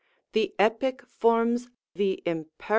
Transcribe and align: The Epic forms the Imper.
The 0.33 0.55
Epic 0.57 1.05
forms 1.05 1.69
the 1.93 2.23
Imper. 2.25 2.47